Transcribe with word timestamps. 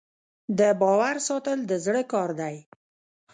د 0.59 0.61
باور 0.81 1.15
ساتل 1.27 1.59
د 1.65 1.71
زړه 1.85 2.03
کار 2.11 2.29
دی. 2.41 2.55